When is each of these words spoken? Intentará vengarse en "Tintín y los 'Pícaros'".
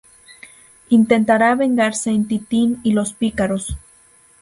Intentará 0.99 1.53
vengarse 1.53 2.09
en 2.09 2.25
"Tintín 2.27 2.79
y 2.81 2.93
los 2.93 3.13
'Pícaros'". 3.13 3.77